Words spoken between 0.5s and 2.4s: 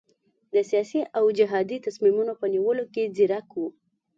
د سیاسي او جهادي تصمیمونو